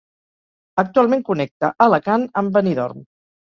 Actualment 0.83 1.21
connecta 1.27 1.71
Alacant 1.87 2.27
amb 2.43 2.57
Benidorm. 2.59 3.07